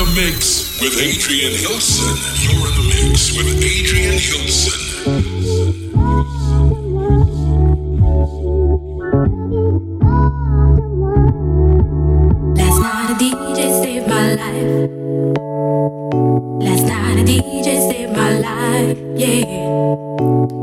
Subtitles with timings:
[0.00, 2.16] the mix with Adrian Hilson.
[2.40, 4.78] You're in the mix with Adrian Hilson.
[12.56, 14.90] Last night a DJ saved my life.
[16.64, 19.44] Last night a DJ saved my life, yeah.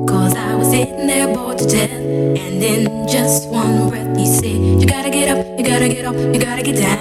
[0.07, 1.91] Cause I was sitting there bored to death.
[1.91, 6.15] And then just one breath, he said, You gotta get up, you gotta get up,
[6.15, 6.96] you gotta get down.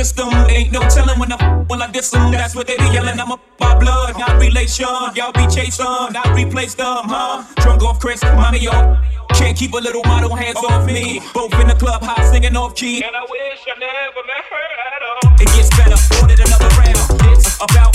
[0.00, 0.32] System.
[0.48, 1.38] Ain't no telling when I
[1.68, 2.32] when I diss them.
[2.32, 3.20] That's what they be yelling.
[3.20, 4.86] I'm a by blood, not relation.
[5.14, 7.44] Y'all be chased on, not replaced them, huh?
[7.62, 8.96] Drunk off Chris, mommy, yo.
[9.34, 11.20] Can't keep a little model hands off me.
[11.34, 13.02] Both in the club, high singing off key.
[13.02, 15.24] And I wish I never met her at all.
[15.42, 17.36] It gets better, ordered another round.
[17.36, 17.89] It's about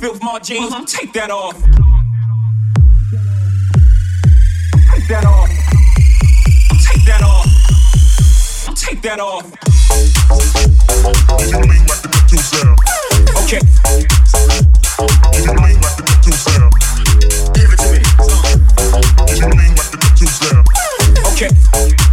[0.00, 0.84] Filth my jeans, mm-hmm.
[0.84, 1.54] take that off.
[4.92, 5.48] Take that off.
[6.84, 7.46] Take that off.
[8.76, 9.44] Take that off.
[11.48, 12.78] You lean like the two sound.
[13.44, 13.60] Okay.
[15.42, 16.72] You lean like the two sound.
[17.54, 18.00] Give it to me.
[19.34, 20.66] You lean like the two sound.
[21.32, 22.05] Okay.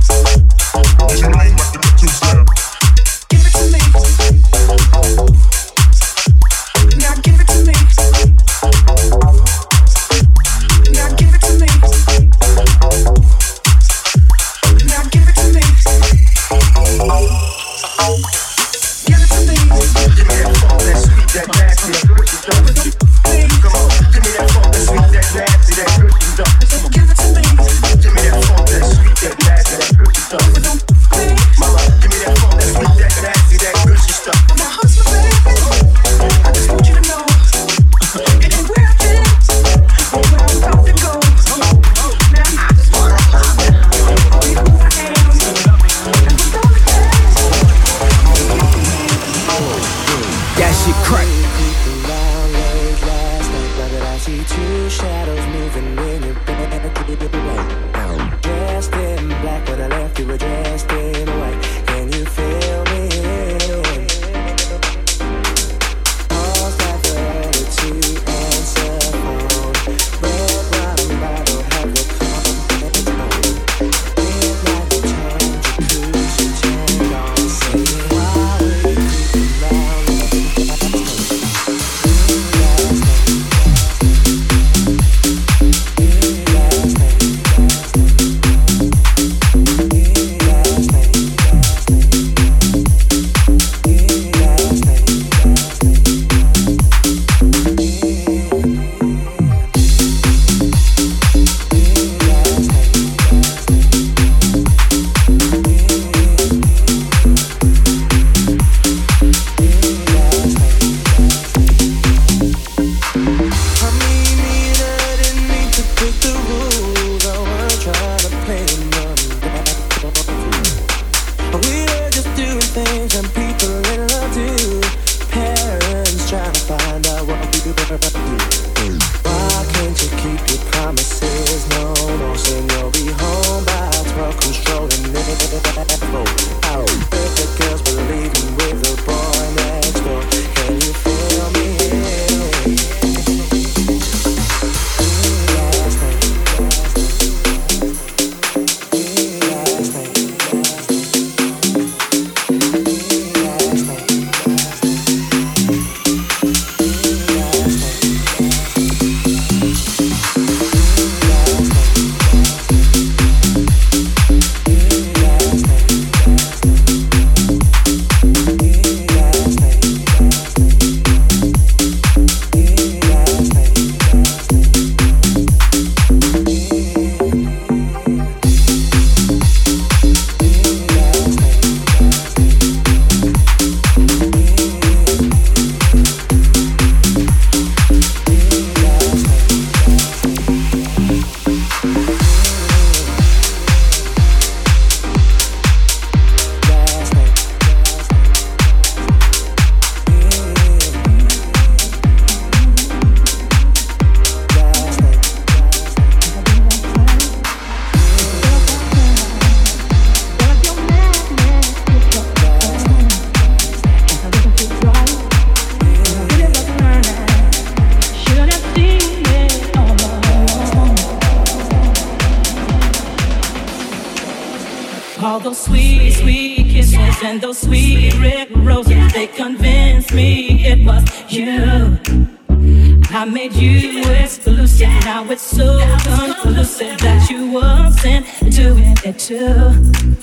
[238.04, 239.38] Wasn't doing it too.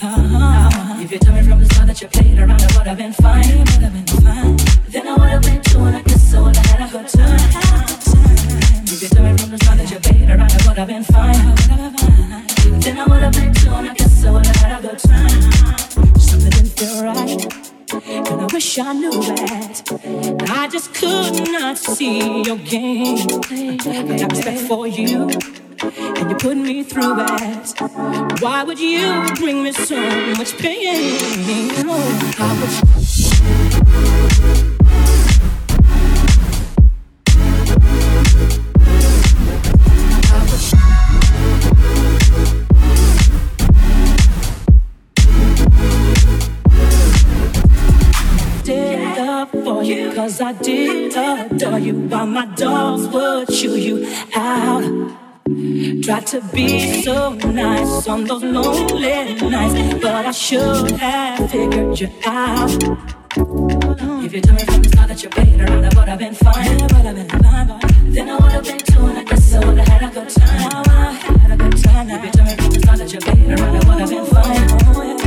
[0.03, 1.01] Uh-huh.
[1.01, 3.13] If you told me from the start that you played around, I would have been
[3.13, 3.43] fine.
[4.91, 7.41] Then I would have been doing I guess I would have had a good time.
[8.85, 11.05] If you told me from the start that you played around, I would have been
[11.05, 12.81] fine.
[12.81, 13.89] Then I would have been torn.
[13.89, 16.19] I guess I would have had a good time.
[16.19, 18.29] Something didn't feel right.
[18.29, 19.83] And I wish I knew that.
[20.51, 23.27] I just could not see your game.
[23.51, 25.31] I respect for you.
[25.83, 28.39] And you put me through that.
[28.41, 29.97] Why would you bring me so
[30.37, 31.19] much pain?
[31.87, 33.01] Oh,
[50.15, 55.20] Cause I did adore you while my dogs would chew you out.
[55.47, 62.09] Tried to be so nice on those lonely nights, but I should have figured you
[62.26, 62.70] out.
[64.23, 66.54] If you told me from the start that you're around, I would have been fine.
[66.56, 68.12] I would have been fine.
[68.12, 70.28] Then I would have been too, and I guess I would have had a good
[70.28, 70.82] time.
[70.88, 72.11] I had a good time.
[72.11, 75.20] If you told me from the start that you're around, I would have been fine.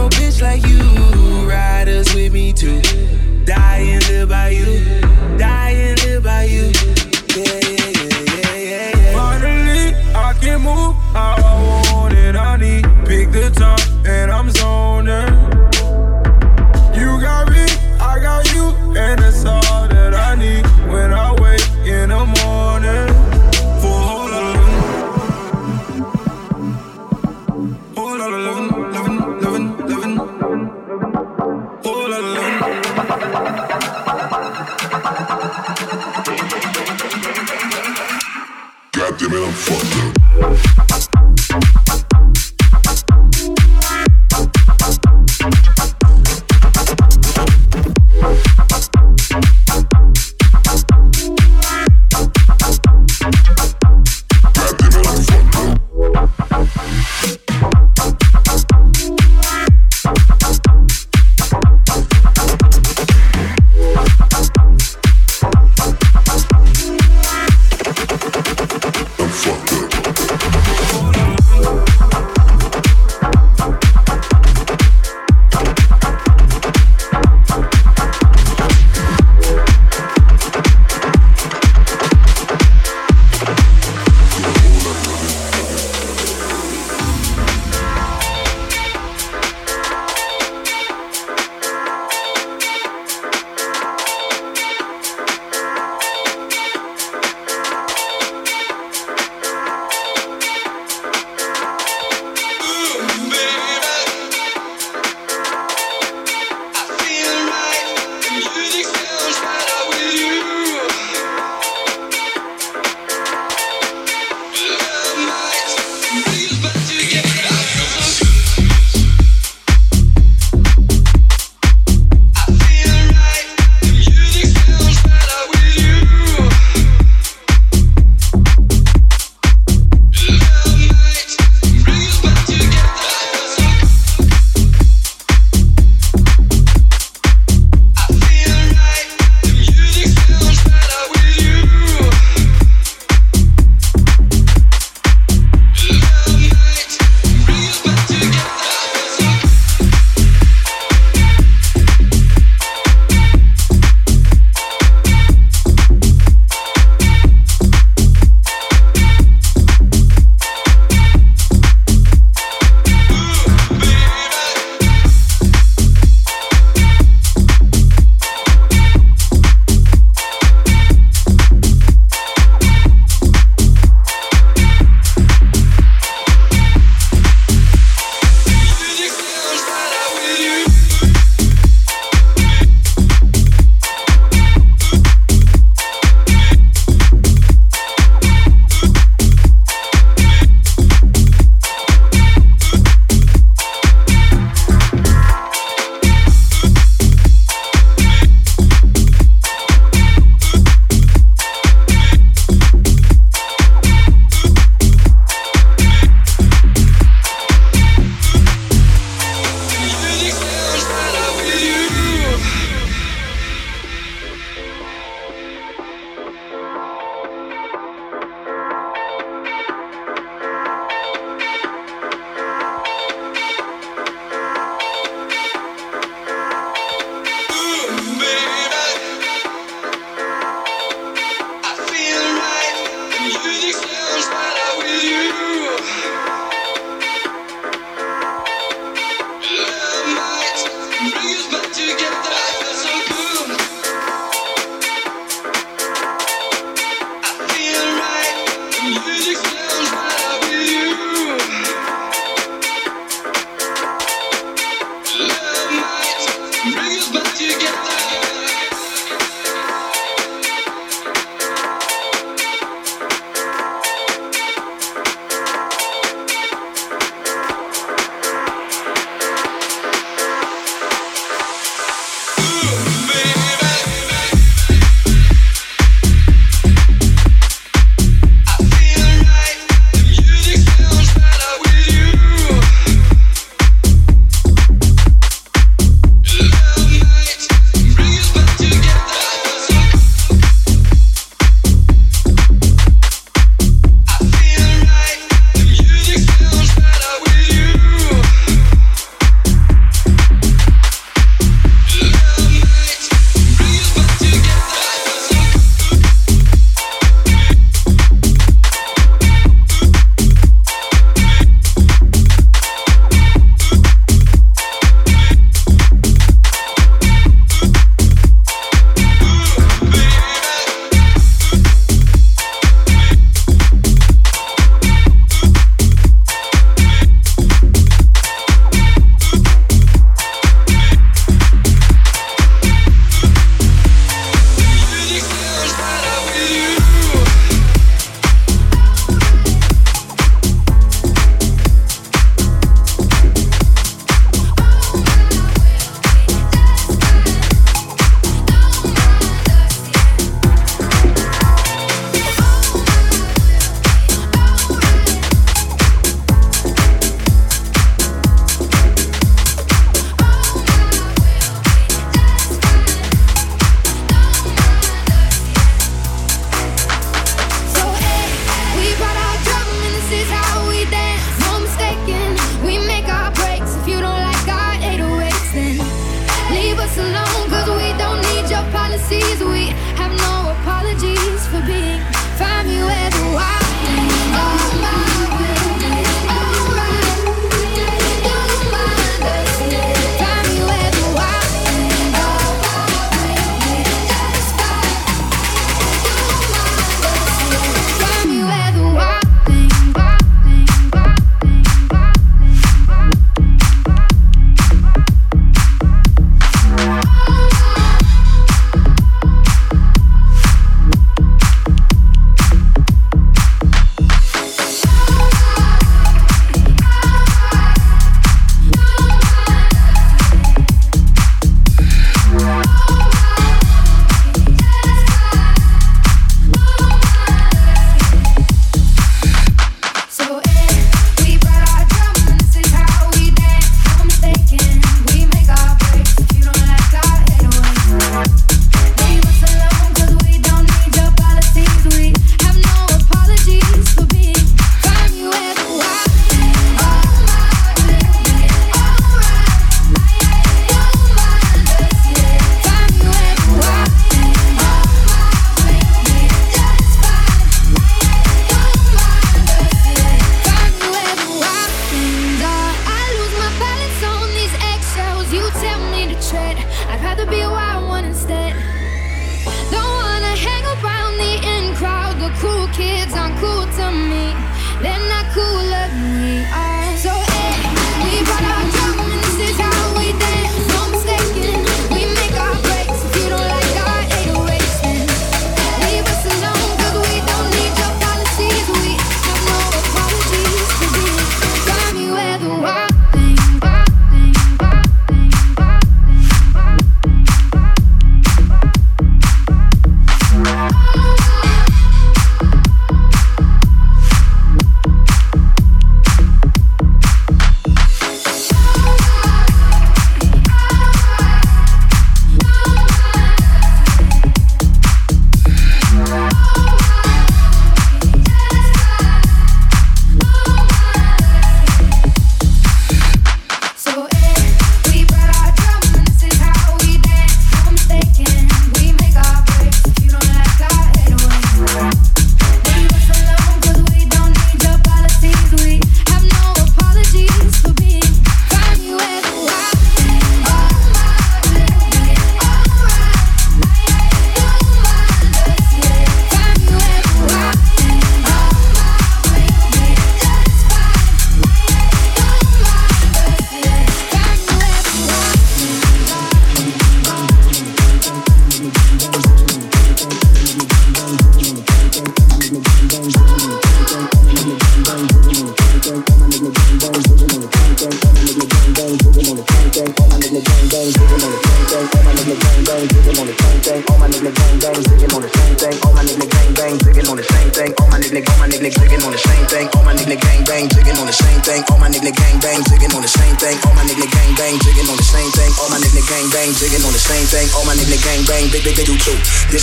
[0.00, 0.80] no bitch like you.
[1.48, 2.80] Riders with me too.
[3.44, 5.09] Die and live by you.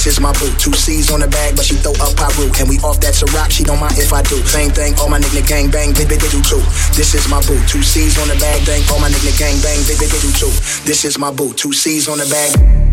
[0.07, 0.49] is my boo.
[0.57, 2.47] Two C's on the bag, but she throw up Pyru.
[2.59, 4.39] And we off that a rock, she don't mind if I do.
[4.47, 6.63] Same thing, all my nigga gang bang, they, they, do too.
[6.95, 7.59] This is my boo.
[7.67, 10.53] Two C's on the bag, bang, all my nigga gang bang, they, they, do too.
[10.87, 11.53] This is my boo.
[11.53, 12.86] Two C's on the bag.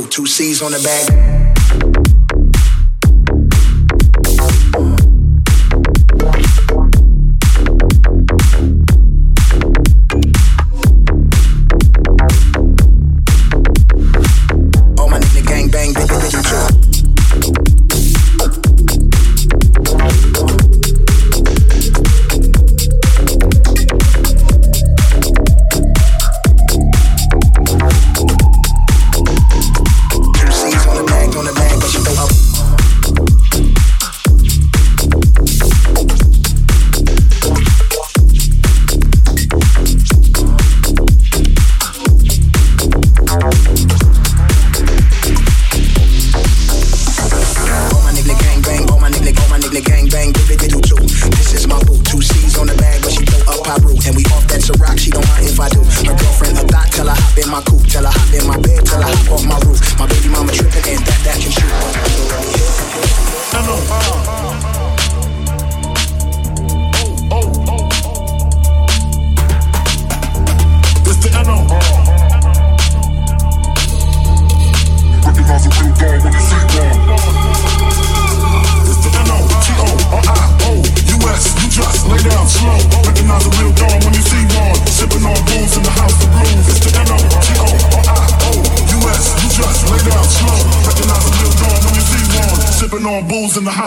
[0.00, 1.41] Two C's on the back.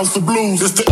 [0.05, 0.61] house of blues.
[0.61, 0.84] It's the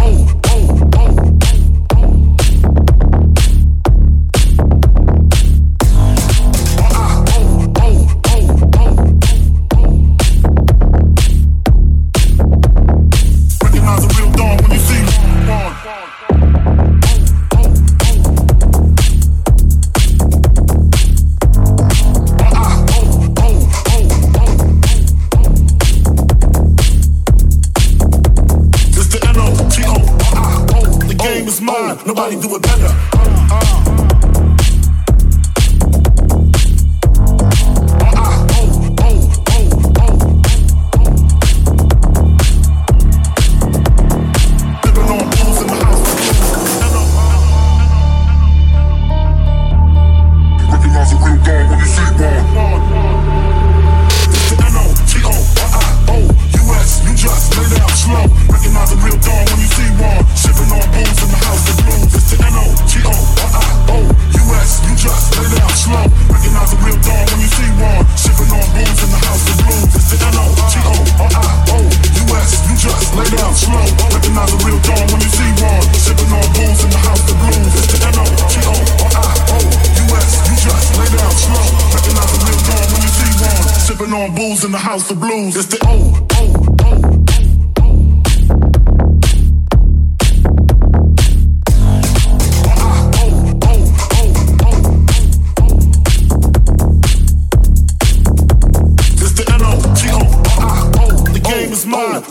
[84.93, 85.55] house of blues.
[85.55, 86.23] It's the O,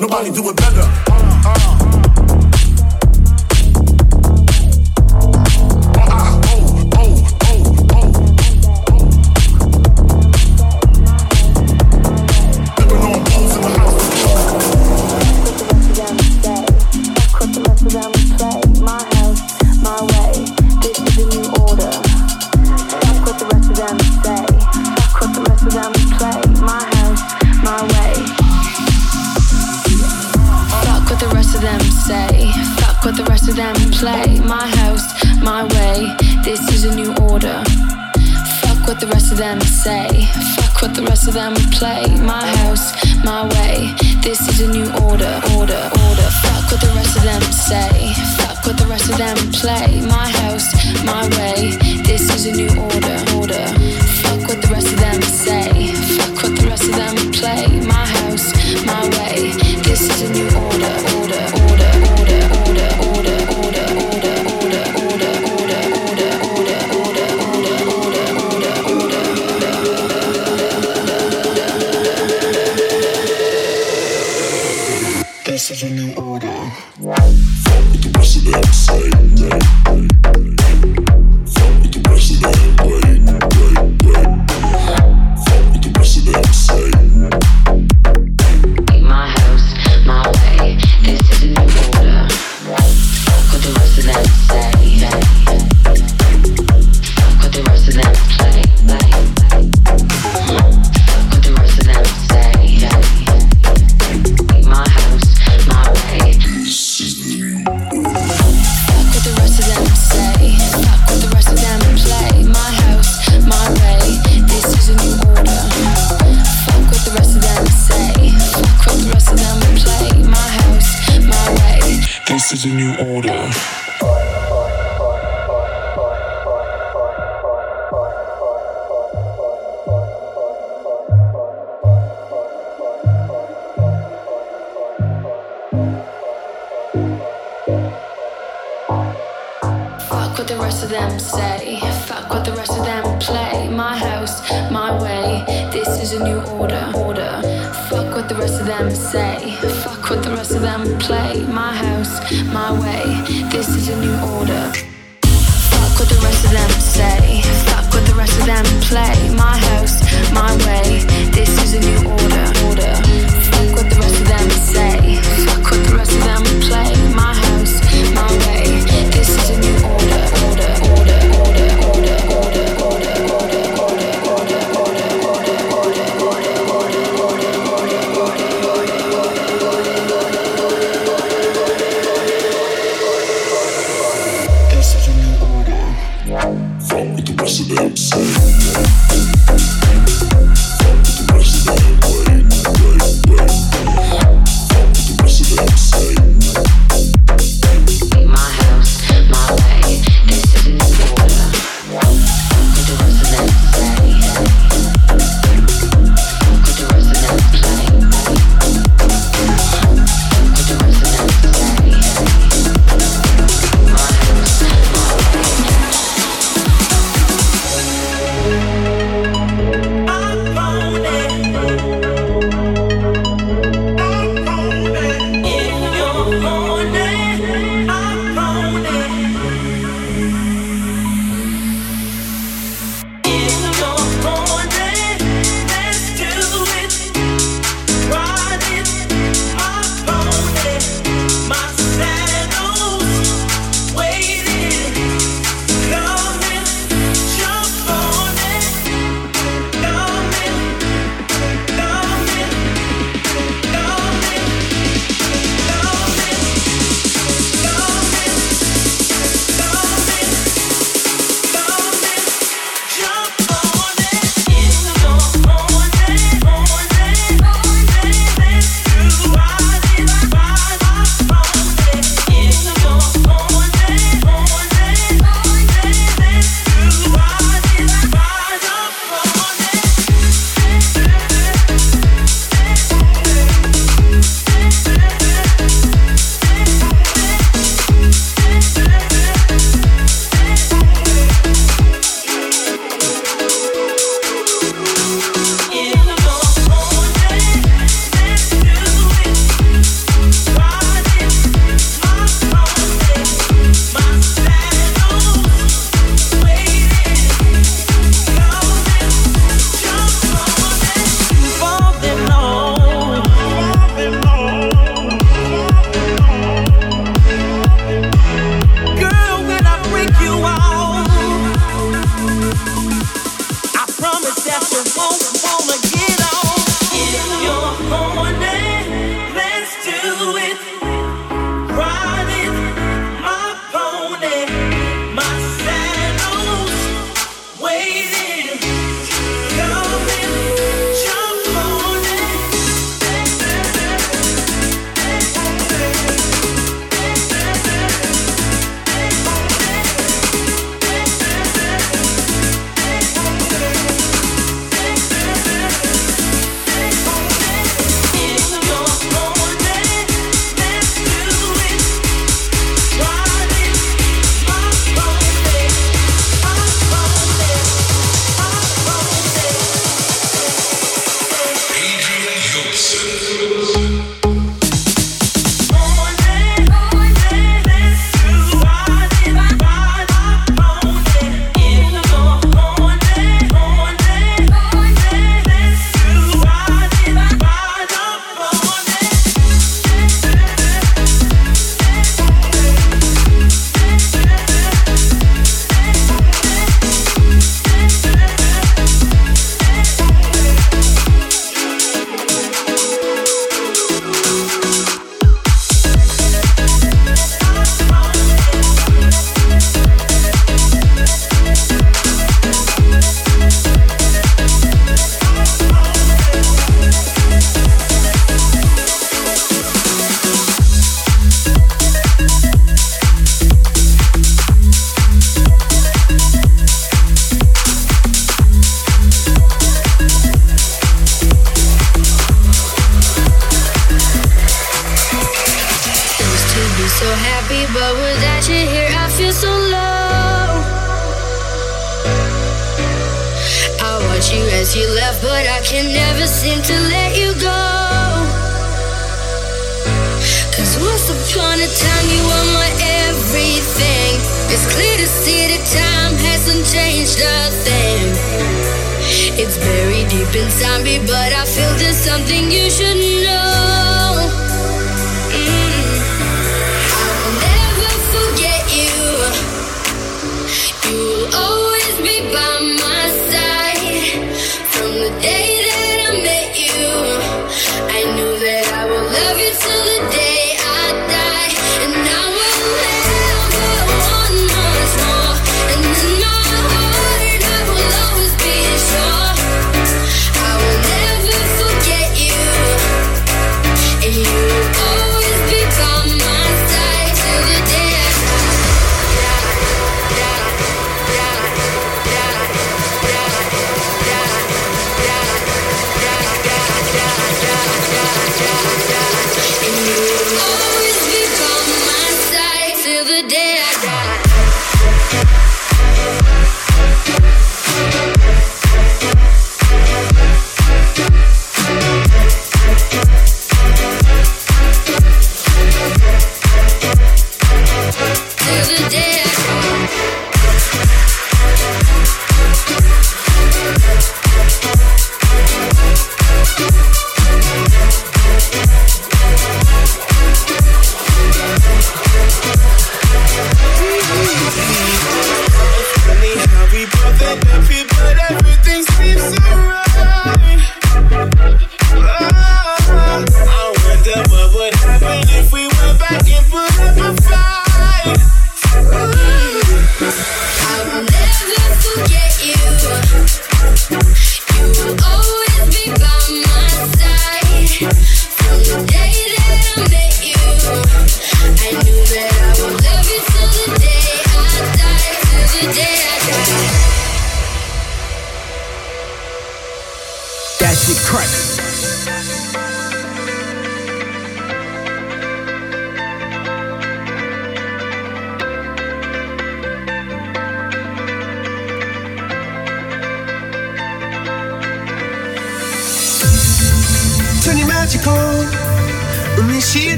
[0.00, 0.61] Nobody do it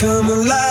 [0.01, 0.70] come alive.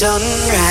[0.00, 0.69] sunrise.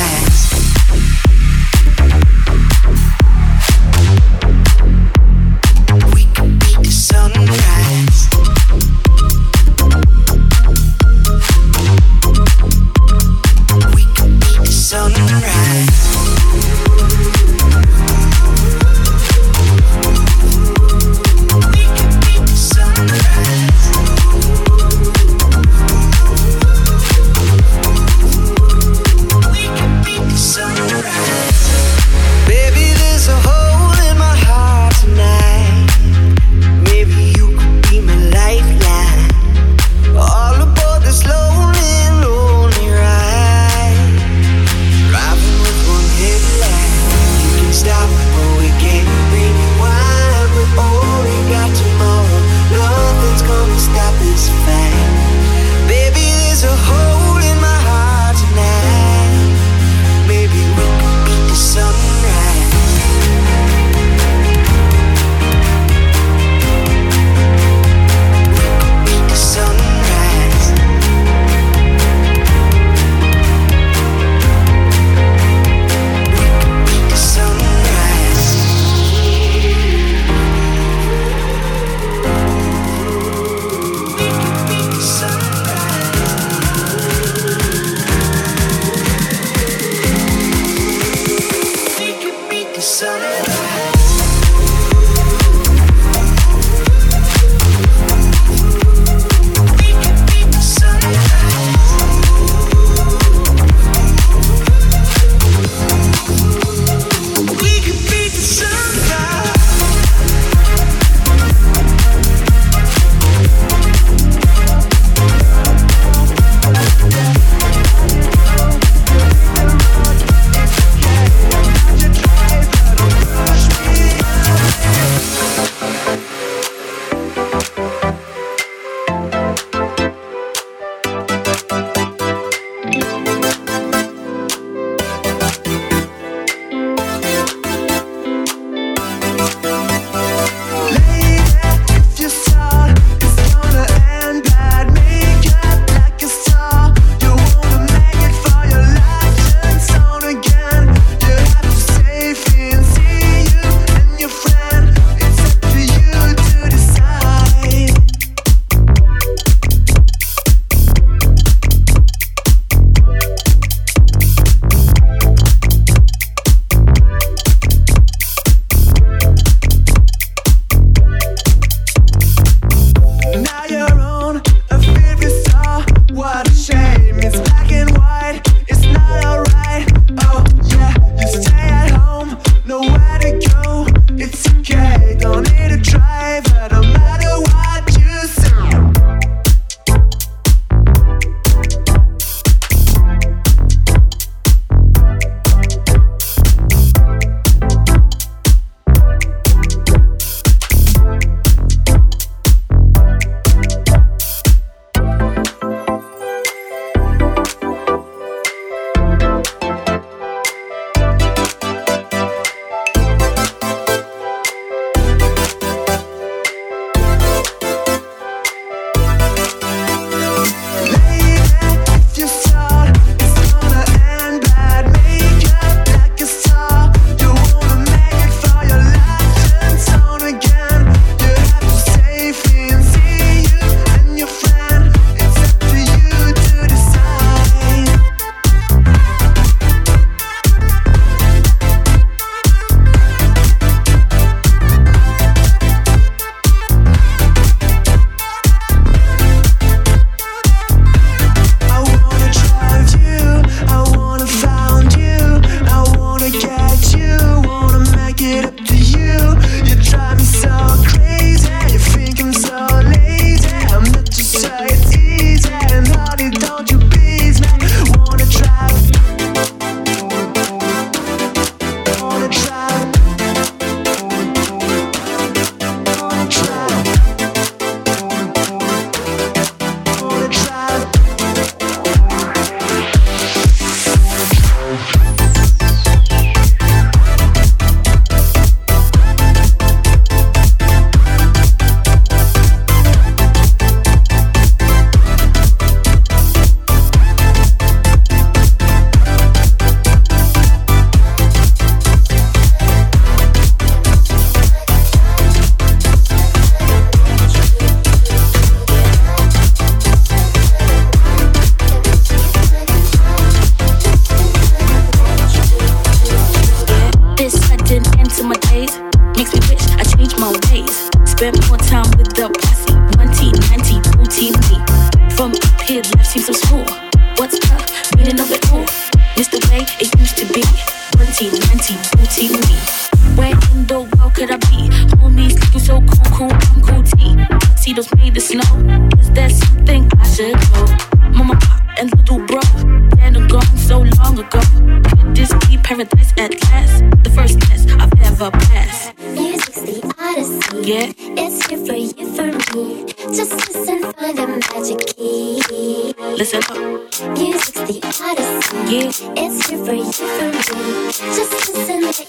[361.00, 362.04] just listen to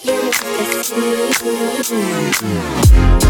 [3.24, 3.29] you.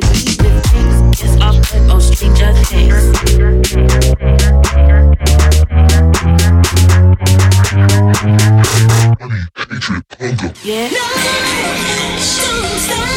[0.00, 1.36] did things.
[1.40, 2.94] I'll put stranger things.
[9.20, 10.52] Money, hatred, hunger.
[10.64, 10.88] Yeah.
[10.90, 10.98] No,
[12.10, 13.13] don't stop.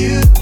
[0.00, 0.39] you.